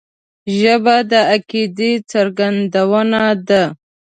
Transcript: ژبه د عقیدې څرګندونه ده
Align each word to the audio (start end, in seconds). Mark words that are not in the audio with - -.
ژبه 0.57 0.95
د 1.11 1.13
عقیدې 1.31 1.91
څرګندونه 2.11 3.21
ده 3.47 3.63